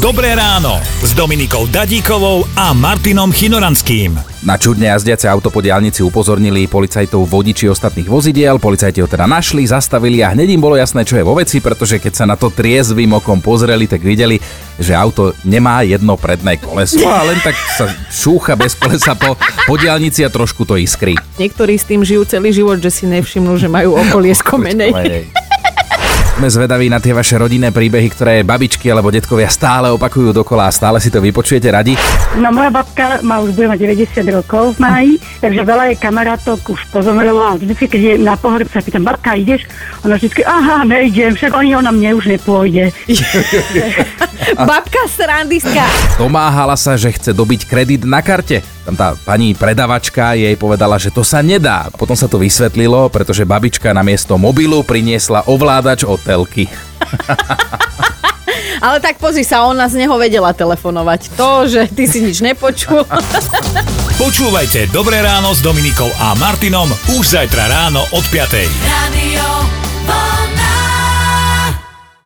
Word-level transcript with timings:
Dobré 0.00 0.32
ráno 0.32 0.80
s 1.04 1.12
Dominikou 1.12 1.68
Dadíkovou 1.68 2.48
a 2.56 2.72
Martinom 2.72 3.28
Chinoranským. 3.28 4.16
Na 4.48 4.56
čudne 4.56 4.88
jazdiace 4.88 5.28
auto 5.28 5.52
po 5.52 5.60
diálnici 5.60 6.00
upozornili 6.00 6.64
policajtov 6.64 7.28
vodiči 7.28 7.68
ostatných 7.68 8.08
vozidiel, 8.08 8.56
policajti 8.56 9.04
ho 9.04 9.08
teda 9.12 9.28
našli, 9.28 9.60
zastavili 9.68 10.24
a 10.24 10.32
hneď 10.32 10.56
im 10.56 10.64
bolo 10.64 10.80
jasné, 10.80 11.04
čo 11.04 11.20
je 11.20 11.28
vo 11.28 11.36
veci, 11.36 11.60
pretože 11.60 12.00
keď 12.00 12.12
sa 12.16 12.24
na 12.24 12.40
to 12.40 12.48
triezvým 12.48 13.12
okom 13.20 13.44
pozreli, 13.44 13.84
tak 13.84 14.00
videli, 14.00 14.40
že 14.80 14.96
auto 14.96 15.36
nemá 15.44 15.84
jedno 15.84 16.16
predné 16.16 16.56
koleso 16.56 17.04
a 17.04 17.20
len 17.20 17.36
tak 17.44 17.52
sa 17.76 17.84
šúcha 18.08 18.56
bez 18.56 18.80
kolesa 18.80 19.12
po, 19.12 19.36
po 19.68 19.74
diálnici 19.76 20.24
a 20.24 20.32
trošku 20.32 20.64
to 20.64 20.80
iskry. 20.80 21.12
Niektorí 21.36 21.76
s 21.76 21.84
tým 21.84 22.00
žijú 22.00 22.24
celý 22.24 22.56
život, 22.56 22.80
že 22.80 22.88
si 22.88 23.04
nevšimnú, 23.04 23.52
že 23.60 23.68
majú 23.68 24.00
okolie 24.00 24.32
z 24.32 24.40
komenej. 24.48 24.96
Sme 26.40 26.48
zvedaví 26.48 26.88
na 26.88 26.96
tie 27.04 27.12
vaše 27.12 27.36
rodinné 27.36 27.68
príbehy, 27.68 28.08
ktoré 28.16 28.40
babičky 28.40 28.88
alebo 28.88 29.12
detkovia 29.12 29.52
stále 29.52 29.92
opakujú 29.92 30.32
dokola 30.32 30.72
a 30.72 30.72
stále 30.72 30.96
si 30.96 31.12
to 31.12 31.20
vypočujete 31.20 31.68
radi. 31.68 31.92
No 32.40 32.48
moja 32.48 32.72
babka 32.72 33.20
má 33.20 33.44
už 33.44 33.52
bude 33.52 33.68
mať 33.68 33.84
90 33.84 34.24
rokov 34.32 34.72
v 34.72 34.78
máji, 34.80 35.12
takže 35.44 35.60
veľa 35.60 35.92
jej 35.92 35.98
kamarátok 36.00 36.64
už 36.64 36.80
pozomrelo 36.88 37.44
a 37.44 37.60
vždy, 37.60 37.76
keď 37.76 38.00
je 38.00 38.14
na 38.24 38.40
pohreb, 38.40 38.72
sa 38.72 38.80
pýtam, 38.80 39.04
babka, 39.04 39.36
ideš? 39.36 39.68
Ona 40.00 40.16
vždy, 40.16 40.40
aha, 40.48 40.88
nejdem, 40.88 41.36
však 41.36 41.52
oni 41.52 41.76
ona 41.76 41.92
mne 41.92 42.16
už 42.16 42.32
nepôjde. 42.32 42.88
Babka 44.56 45.12
srandistka. 45.12 45.84
Domáhala 46.16 46.72
sa, 46.80 46.96
že 46.96 47.12
chce 47.12 47.36
dobiť 47.36 47.68
kredit 47.68 48.08
na 48.08 48.24
karte. 48.24 48.64
Tam 48.90 48.98
tá 48.98 49.14
pani 49.22 49.54
predavačka 49.54 50.34
jej 50.34 50.58
povedala, 50.58 50.98
že 50.98 51.14
to 51.14 51.22
sa 51.22 51.46
nedá. 51.46 51.86
Potom 51.94 52.18
sa 52.18 52.26
to 52.26 52.42
vysvetlilo, 52.42 53.06
pretože 53.06 53.46
babička 53.46 53.94
na 53.94 54.02
miesto 54.02 54.34
mobilu 54.34 54.82
priniesla 54.82 55.46
ovládač 55.46 56.02
od 56.02 56.18
telky. 56.18 56.66
Ale 58.82 58.98
tak 58.98 59.22
pozri 59.22 59.46
sa, 59.46 59.62
ona 59.62 59.86
z 59.86 60.02
neho 60.02 60.18
vedela 60.18 60.50
telefonovať. 60.50 61.38
To, 61.38 61.70
že 61.70 61.86
ty 61.86 62.10
si 62.10 62.18
nič 62.18 62.42
nepočul. 62.42 63.06
Počúvajte 64.26 64.90
Dobré 64.90 65.22
ráno 65.22 65.54
s 65.54 65.62
Dominikou 65.62 66.10
a 66.18 66.34
Martinom 66.34 66.90
už 67.14 67.38
zajtra 67.38 67.70
ráno 67.70 68.02
od 68.10 68.26
5. 68.26 68.90
Radio. 68.90 69.79